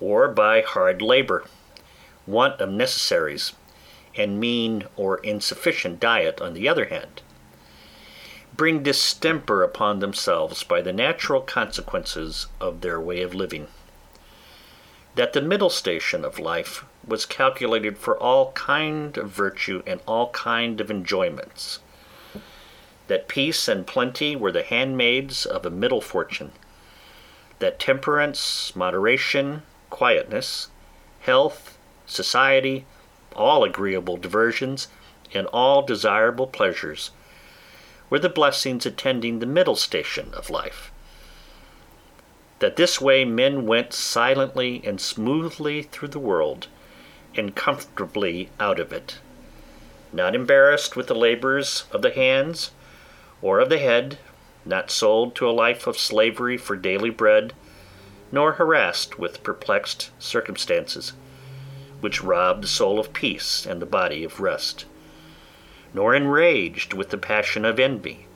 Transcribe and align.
or 0.00 0.28
by 0.28 0.60
hard 0.60 1.02
labour, 1.02 1.44
want 2.26 2.60
of 2.60 2.68
necessaries, 2.70 3.52
and 4.16 4.38
mean 4.38 4.84
or 4.96 5.18
insufficient 5.18 5.98
diet 6.00 6.40
on 6.40 6.54
the 6.54 6.68
other 6.68 6.86
hand, 6.86 7.22
bring 8.54 8.82
distemper 8.82 9.62
upon 9.62 10.00
themselves 10.00 10.62
by 10.64 10.80
the 10.80 10.92
natural 10.92 11.40
consequences 11.40 12.46
of 12.60 12.80
their 12.80 13.00
way 13.00 13.22
of 13.22 13.34
living; 13.34 13.68
that 15.14 15.32
the 15.32 15.42
middle 15.42 15.70
station 15.70 16.24
of 16.24 16.38
life 16.38 16.84
was 17.06 17.26
calculated 17.26 17.96
for 17.96 18.16
all 18.18 18.52
kind 18.52 19.16
of 19.16 19.30
virtue 19.30 19.82
and 19.86 20.00
all 20.06 20.30
kind 20.30 20.80
of 20.80 20.90
enjoyments; 20.90 21.80
that 23.06 23.28
peace 23.28 23.68
and 23.68 23.86
plenty 23.86 24.36
were 24.36 24.52
the 24.52 24.62
handmaids 24.62 25.46
of 25.46 25.64
a 25.64 25.70
middle 25.70 26.00
fortune; 26.00 26.52
that 27.58 27.78
temperance, 27.78 28.76
moderation, 28.76 29.62
quietness, 29.90 30.68
health, 31.20 31.78
society, 32.06 32.86
all 33.34 33.64
agreeable 33.64 34.16
diversions, 34.16 34.88
and 35.34 35.46
all 35.48 35.82
desirable 35.82 36.46
pleasures, 36.46 37.10
were 38.10 38.18
the 38.18 38.28
blessings 38.28 38.86
attending 38.86 39.38
the 39.38 39.46
middle 39.46 39.76
station 39.76 40.32
of 40.34 40.50
life; 40.50 40.90
that 42.58 42.76
this 42.76 43.00
way 43.00 43.24
men 43.24 43.66
went 43.66 43.92
silently 43.92 44.82
and 44.84 45.00
smoothly 45.00 45.82
through 45.82 46.08
the 46.08 46.18
world, 46.18 46.66
and 47.36 47.54
comfortably 47.54 48.50
out 48.58 48.80
of 48.80 48.92
it; 48.92 49.18
not 50.12 50.34
embarrassed 50.34 50.96
with 50.96 51.06
the 51.06 51.14
labours 51.14 51.84
of 51.92 52.02
the 52.02 52.10
hands 52.10 52.70
or 53.42 53.60
of 53.60 53.68
the 53.68 53.78
head, 53.78 54.18
not 54.64 54.90
sold 54.90 55.34
to 55.34 55.48
a 55.48 55.52
life 55.52 55.86
of 55.86 55.98
slavery 55.98 56.56
for 56.56 56.76
daily 56.76 57.10
bread, 57.10 57.52
nor 58.30 58.52
harassed 58.52 59.18
with 59.18 59.42
perplexed 59.42 60.10
circumstances, 60.18 61.14
which 62.00 62.22
rob 62.22 62.60
the 62.62 62.68
soul 62.68 62.98
of 62.98 63.12
peace 63.12 63.64
and 63.64 63.80
the 63.80 63.86
body 63.86 64.22
of 64.22 64.38
rest; 64.40 64.84
nor 65.94 66.14
enraged 66.14 66.92
with 66.92 67.08
the 67.10 67.16
passion 67.18 67.64
of 67.64 67.78
envy, 67.80 68.26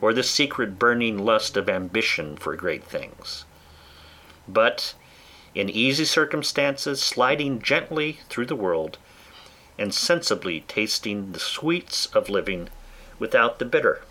or 0.00 0.12
the 0.12 0.22
secret 0.22 0.78
burning 0.78 1.16
lust 1.18 1.56
of 1.56 1.68
ambition 1.68 2.36
for 2.36 2.56
great 2.56 2.82
things; 2.84 3.44
but 4.48 4.94
in 5.54 5.68
easy 5.68 6.04
circumstances 6.04 7.00
sliding 7.00 7.62
gently 7.62 8.18
through 8.28 8.46
the 8.46 8.56
world, 8.56 8.98
and 9.78 9.94
sensibly 9.94 10.60
tasting 10.62 11.32
the 11.32 11.38
sweets 11.40 12.06
of 12.06 12.28
living 12.28 12.68
without 13.18 13.58
the 13.58 13.64
bitter, 13.64 14.02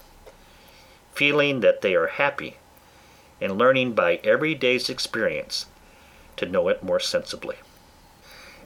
feeling 1.13 1.59
that 1.59 1.81
they 1.81 1.93
are 1.95 2.07
happy, 2.07 2.57
and 3.41 3.57
learning 3.57 3.93
by 3.93 4.19
every 4.23 4.53
day's 4.53 4.89
experience 4.89 5.65
to 6.37 6.45
know 6.45 6.67
it 6.67 6.83
more 6.83 6.99
sensibly. 6.99 7.57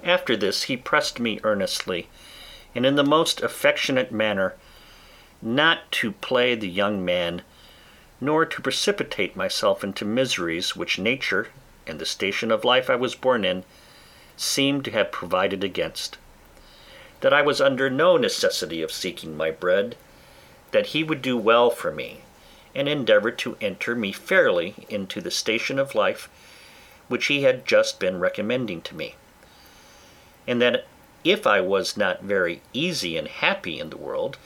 After 0.03 0.35
this 0.35 0.63
he 0.63 0.77
pressed 0.77 1.19
me 1.19 1.39
earnestly, 1.43 2.09
and 2.75 2.85
in 2.85 2.95
the 2.95 3.03
most 3.03 3.41
affectionate 3.41 4.11
manner, 4.11 4.55
not 5.41 5.91
to 5.91 6.11
play 6.11 6.55
the 6.55 6.69
young 6.69 7.03
man, 7.05 7.41
nor 8.19 8.45
to 8.45 8.61
precipitate 8.61 9.35
myself 9.35 9.83
into 9.83 10.05
miseries 10.05 10.75
which 10.75 10.99
nature, 10.99 11.49
and 11.85 11.99
the 11.99 12.05
station 12.05 12.51
of 12.51 12.63
life 12.63 12.89
I 12.89 12.95
was 12.95 13.15
born 13.15 13.45
in, 13.45 13.63
seemed 14.35 14.85
to 14.85 14.91
have 14.91 15.11
provided 15.11 15.63
against; 15.63 16.17
that 17.21 17.33
I 17.33 17.41
was 17.41 17.61
under 17.61 17.89
no 17.89 18.17
necessity 18.17 18.81
of 18.81 18.91
seeking 18.91 19.37
my 19.37 19.51
bread; 19.51 19.95
that 20.71 20.87
he 20.87 21.03
would 21.03 21.21
do 21.21 21.37
well 21.37 21.69
for 21.69 21.91
me, 21.91 22.22
and 22.75 22.87
endeavour 22.89 23.31
to 23.31 23.57
enter 23.61 23.95
me 23.95 24.11
fairly 24.11 24.75
into 24.89 25.21
the 25.21 25.31
station 25.31 25.77
of 25.77 25.95
life 25.95 26.29
which 27.07 27.27
he 27.27 27.43
had 27.43 27.65
just 27.65 27.99
been 27.99 28.19
recommending 28.19 28.81
to 28.81 28.95
me; 28.95 29.15
and 30.47 30.61
that 30.61 30.85
if 31.23 31.45
I 31.45 31.61
was 31.61 31.95
not 31.95 32.21
very 32.23 32.61
easy 32.73 33.17
and 33.17 33.27
happy 33.27 33.79
in 33.79 33.89
the 33.89 33.97
world, 33.97 34.37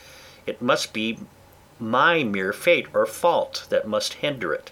it 0.45 0.61
must 0.61 0.93
be 0.93 1.19
my 1.79 2.23
mere 2.23 2.51
fate 2.53 2.87
or 2.93 3.05
fault 3.05 3.65
that 3.69 3.87
must 3.87 4.15
hinder 4.15 4.53
it; 4.53 4.71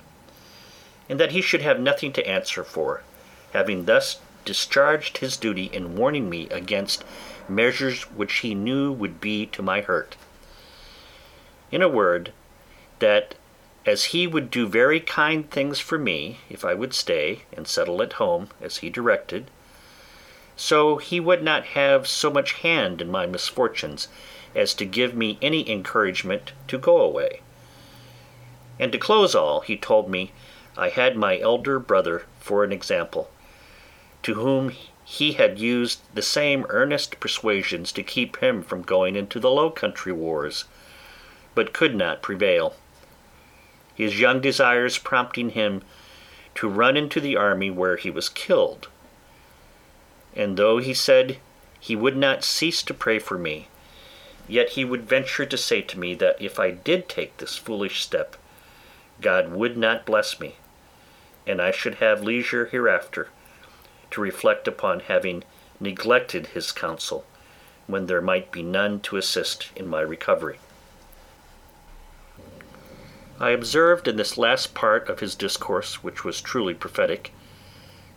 and 1.08 1.20
that 1.20 1.32
he 1.32 1.42
should 1.42 1.62
have 1.62 1.80
nothing 1.80 2.12
to 2.14 2.28
answer 2.28 2.64
for, 2.64 3.04
having 3.54 3.86
thus 3.86 4.20
discharged 4.44 5.20
his 5.20 5.38
duty 5.38 5.66
in 5.72 5.96
warning 5.96 6.30
me 6.30 6.48
against 6.50 7.04
measures 7.48 8.04
which 8.12 8.34
he 8.38 8.54
knew 8.54 8.92
would 8.92 9.22
be 9.22 9.46
to 9.48 9.62
my 9.62 9.82
hurt; 9.82 10.16
in 11.72 11.82
a 11.82 11.90
word, 11.90 12.32
that 13.00 13.36
as 13.86 14.06
he 14.06 14.26
would 14.26 14.50
do 14.50 14.68
very 14.68 15.00
kind 15.00 15.50
things 15.52 15.80
for 15.80 16.00
me 16.00 16.40
if 16.50 16.66
I 16.66 16.74
would 16.74 16.94
stay 16.94 17.44
and 17.54 17.68
settle 17.68 18.02
at 18.02 18.14
home 18.14 18.50
as 18.60 18.78
he 18.78 18.90
directed, 18.90 19.52
so 20.56 20.98
he 20.98 21.20
would 21.20 21.44
not 21.44 21.66
have 21.68 22.08
so 22.08 22.32
much 22.32 22.54
hand 22.54 23.00
in 23.00 23.12
my 23.12 23.28
misfortunes 23.28 24.08
as 24.56 24.74
to 24.74 24.86
give 24.86 25.14
me 25.14 25.38
any 25.42 25.70
encouragement 25.70 26.54
to 26.68 26.80
go 26.80 27.00
away; 27.00 27.42
and 28.80 28.92
to 28.92 28.98
close 28.98 29.36
all, 29.36 29.60
he 29.60 29.78
told 29.78 30.10
me 30.10 30.32
I 30.76 30.90
had 30.90 31.16
my 31.16 31.40
elder 31.40 31.78
brother 31.78 32.26
for 32.40 32.64
an 32.64 32.72
example, 32.72 33.30
to 34.24 34.34
whom 34.34 34.72
he 35.04 35.34
had 35.34 35.60
used 35.60 36.02
the 36.16 36.24
same 36.24 36.66
earnest 36.70 37.20
persuasions 37.20 37.92
to 37.92 38.02
keep 38.02 38.38
him 38.38 38.64
from 38.64 38.82
going 38.82 39.16
into 39.16 39.40
the 39.40 39.52
Low 39.52 39.70
Country 39.70 40.12
wars, 40.12 40.66
but 41.54 41.74
could 41.74 41.94
not 41.94 42.24
prevail 42.24 42.76
his 43.96 44.20
young 44.20 44.42
desires 44.42 44.98
prompting 44.98 45.52
him 45.52 45.82
to 46.54 46.70
run 46.70 46.96
into 46.96 47.20
the 47.20 47.36
army 47.36 47.72
where 47.72 47.98
he 47.98 48.10
was 48.10 48.30
killed; 48.30 48.90
and 50.36 50.58
though 50.58 50.78
he 50.78 50.94
said 50.94 51.38
he 51.80 51.96
would 51.96 52.18
not 52.18 52.44
cease 52.44 52.82
to 52.84 52.94
pray 52.94 53.20
for 53.20 53.38
me, 53.38 53.68
yet 54.48 54.70
he 54.72 54.86
would 54.86 55.08
venture 55.08 55.46
to 55.46 55.58
say 55.58 55.82
to 55.82 55.98
me 56.00 56.14
that 56.16 56.42
if 56.42 56.60
I 56.60 56.72
did 56.72 57.08
take 57.08 57.38
this 57.38 57.58
foolish 57.58 58.04
step, 58.04 58.36
God 59.22 59.52
would 59.52 59.78
not 59.78 60.06
bless 60.06 60.40
me, 60.40 60.56
and 61.48 61.62
I 61.62 61.72
should 61.72 61.96
have 61.96 62.22
leisure 62.22 62.66
hereafter 62.66 63.30
to 64.12 64.22
reflect 64.22 64.68
upon 64.68 65.02
having 65.02 65.44
neglected 65.80 66.48
his 66.48 66.72
counsel 66.72 67.26
when 67.88 68.08
there 68.08 68.22
might 68.22 68.52
be 68.52 68.64
none 68.64 69.00
to 69.02 69.18
assist 69.18 69.70
in 69.76 69.88
my 69.88 70.02
recovery. 70.02 70.60
I 73.40 73.50
observed 73.50 74.08
in 74.08 74.16
this 74.16 74.38
last 74.38 74.74
part 74.74 75.10
of 75.10 75.20
his 75.20 75.36
discourse, 75.36 76.02
which 76.02 76.24
was 76.24 76.40
truly 76.42 76.74
prophetic, 76.74 77.34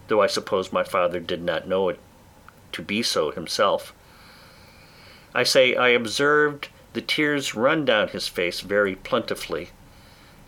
though 0.07 0.23
I 0.23 0.29
suppose 0.29 0.73
my 0.73 0.85
father 0.85 1.19
did 1.19 1.43
not 1.43 1.67
know 1.67 1.89
it 1.89 1.99
to 2.73 2.83
be 2.83 3.03
so 3.03 3.33
himself, 3.33 3.93
I 5.35 5.43
say 5.43 5.75
I 5.75 5.89
observed 5.89 6.69
the 6.93 7.01
tears 7.01 7.55
run 7.57 7.85
down 7.85 8.09
his 8.09 8.29
face 8.29 8.61
very 8.61 8.95
plentifully, 8.95 9.71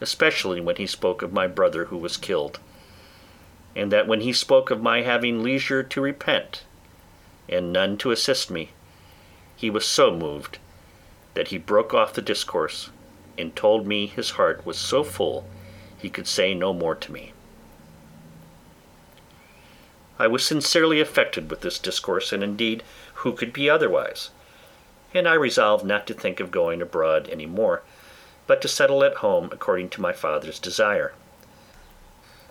especially 0.00 0.60
when 0.60 0.76
he 0.76 0.86
spoke 0.86 1.20
of 1.22 1.32
my 1.32 1.48
brother 1.48 1.86
who 1.86 1.98
was 1.98 2.16
killed; 2.16 2.60
and 3.74 3.90
that 3.90 4.06
when 4.06 4.20
he 4.20 4.32
spoke 4.32 4.70
of 4.70 4.80
my 4.80 5.02
having 5.02 5.42
leisure 5.42 5.82
to 5.82 6.00
repent, 6.00 6.62
and 7.48 7.72
none 7.72 7.96
to 7.98 8.12
assist 8.12 8.50
me, 8.52 8.70
he 9.56 9.68
was 9.68 9.84
so 9.84 10.14
moved 10.14 10.58
that 11.34 11.48
he 11.48 11.58
broke 11.58 11.92
off 11.92 12.14
the 12.14 12.22
discourse 12.22 12.90
and 13.40 13.56
told 13.56 13.86
me 13.86 14.06
his 14.06 14.30
heart 14.30 14.64
was 14.66 14.78
so 14.78 15.02
full 15.02 15.46
he 15.98 16.10
could 16.10 16.26
say 16.26 16.54
no 16.54 16.72
more 16.72 16.94
to 16.94 17.12
me. 17.12 17.32
I 20.18 20.26
was 20.26 20.44
sincerely 20.44 21.00
affected 21.00 21.50
with 21.50 21.62
this 21.62 21.78
discourse, 21.78 22.32
and 22.32 22.44
indeed 22.44 22.82
who 23.14 23.32
could 23.32 23.52
be 23.52 23.70
otherwise? 23.70 24.30
and 25.12 25.26
I 25.26 25.34
resolved 25.34 25.84
not 25.84 26.06
to 26.06 26.14
think 26.14 26.40
of 26.40 26.50
going 26.50 26.80
abroad 26.80 27.28
any 27.30 27.46
more, 27.46 27.82
but 28.46 28.62
to 28.62 28.68
settle 28.68 29.02
at 29.04 29.16
home 29.16 29.48
according 29.52 29.88
to 29.90 30.00
my 30.00 30.12
father's 30.12 30.58
desire. 30.58 31.12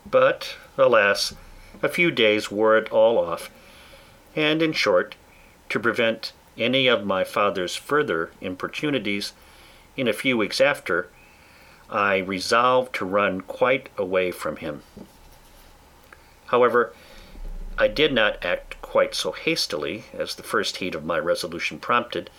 But, 0.10 0.56
alas, 0.78 1.36
a 1.82 1.90
few 1.90 2.12
days 2.12 2.52
wore 2.52 2.78
it 2.78 2.92
all 2.92 3.18
off, 3.18 3.50
and, 4.36 4.62
in 4.62 4.74
short, 4.74 5.16
to 5.70 5.80
prevent 5.80 6.34
any 6.58 6.88
of 6.88 7.06
my 7.06 7.24
father's 7.24 7.76
further 7.76 8.32
importunities, 8.42 9.34
in 10.00 10.08
a 10.08 10.14
few 10.14 10.38
weeks 10.38 10.62
after, 10.62 11.10
I 11.90 12.20
resolved 12.20 12.96
to 12.96 13.06
run 13.06 13.42
quite 13.42 13.90
away 13.98 14.32
from 14.32 14.56
him. 14.56 14.84
However, 16.46 16.94
I 17.78 17.90
did 17.90 18.14
not 18.14 18.44
act 18.46 18.82
quite 18.82 19.14
so 19.14 19.34
hastily 19.34 20.06
as 20.14 20.36
the 20.36 20.44
first 20.44 20.78
heat 20.78 20.96
of 20.96 21.04
my 21.04 21.20
resolution 21.20 21.80
prompted, 21.80 22.30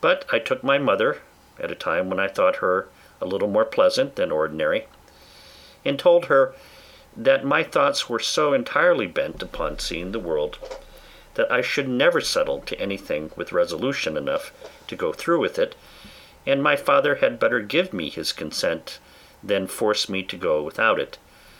but 0.00 0.26
I 0.32 0.38
took 0.38 0.62
my 0.62 0.78
mother, 0.78 1.22
at 1.58 1.72
a 1.72 1.74
time 1.74 2.08
when 2.08 2.20
I 2.20 2.28
thought 2.28 2.56
her 2.56 2.88
a 3.20 3.26
little 3.26 3.48
more 3.48 3.64
pleasant 3.64 4.14
than 4.14 4.30
ordinary, 4.30 4.86
and 5.84 5.98
told 5.98 6.26
her 6.26 6.54
that 7.16 7.44
my 7.44 7.64
thoughts 7.64 8.08
were 8.08 8.20
so 8.20 8.52
entirely 8.52 9.08
bent 9.08 9.42
upon 9.42 9.80
seeing 9.80 10.12
the 10.12 10.20
world, 10.20 10.58
that 11.34 11.50
I 11.50 11.62
should 11.62 11.88
never 11.88 12.20
settle 12.20 12.60
to 12.60 12.78
anything 12.80 13.32
with 13.34 13.52
resolution 13.52 14.16
enough 14.16 14.52
to 14.86 14.94
go 14.94 15.12
through 15.12 15.40
with 15.40 15.58
it, 15.58 15.74
and 16.46 16.62
my 16.62 16.76
father 16.76 17.16
had 17.16 17.38
better 17.40 17.60
give 17.60 17.92
me 17.92 18.08
his 18.08 18.32
consent 18.32 18.98
than 19.42 19.66
force 19.66 20.08
me 20.08 20.22
to 20.22 20.36
go 20.36 20.62
without 20.62 21.00
it, 21.00 21.18